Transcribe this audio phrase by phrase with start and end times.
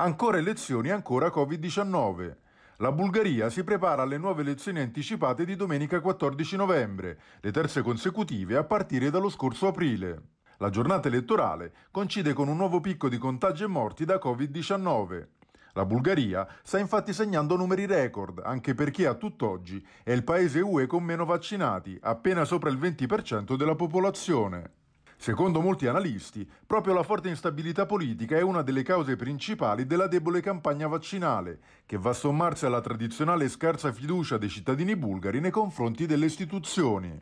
[0.00, 2.34] Ancora elezioni, ancora Covid-19.
[2.78, 8.56] La Bulgaria si prepara alle nuove elezioni anticipate di domenica 14 novembre, le terze consecutive
[8.56, 10.22] a partire dallo scorso aprile.
[10.56, 15.26] La giornata elettorale coincide con un nuovo picco di contagi e morti da Covid-19.
[15.74, 20.86] La Bulgaria sta infatti segnando numeri record, anche perché a tutt'oggi è il paese UE
[20.86, 24.79] con meno vaccinati, appena sopra il 20% della popolazione.
[25.22, 30.40] Secondo molti analisti, proprio la forte instabilità politica è una delle cause principali della debole
[30.40, 36.06] campagna vaccinale, che va a sommarsi alla tradizionale scarsa fiducia dei cittadini bulgari nei confronti
[36.06, 37.20] delle istituzioni.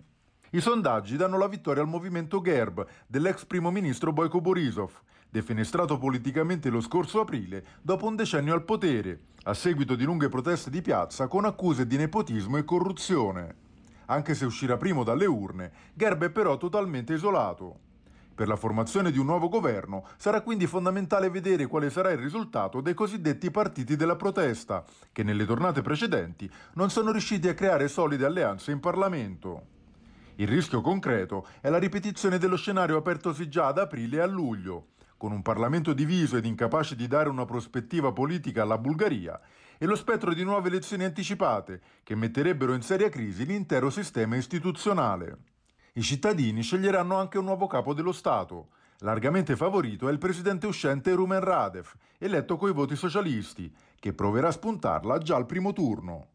[0.50, 4.92] I sondaggi danno la vittoria al movimento GERB dell'ex primo ministro Boyko Borisov,
[5.28, 10.70] defenestrato politicamente lo scorso aprile dopo un decennio al potere, a seguito di lunghe proteste
[10.70, 13.56] di piazza con accuse di nepotismo e corruzione.
[14.06, 17.86] Anche se uscirà primo dalle urne, Gerb è però totalmente isolato.
[18.38, 22.80] Per la formazione di un nuovo governo sarà quindi fondamentale vedere quale sarà il risultato
[22.80, 28.24] dei cosiddetti partiti della protesta, che nelle tornate precedenti non sono riusciti a creare solide
[28.24, 29.62] alleanze in Parlamento.
[30.36, 34.90] Il rischio concreto è la ripetizione dello scenario apertosi già ad aprile e a luglio,
[35.16, 39.40] con un Parlamento diviso ed incapace di dare una prospettiva politica alla Bulgaria,
[39.76, 45.57] e lo spettro di nuove elezioni anticipate, che metterebbero in seria crisi l'intero sistema istituzionale.
[45.98, 48.68] I cittadini sceglieranno anche un nuovo capo dello Stato.
[48.98, 54.52] Largamente favorito è il presidente uscente Rumen Radev, eletto coi voti socialisti, che proverà a
[54.52, 56.26] spuntarla già al primo turno.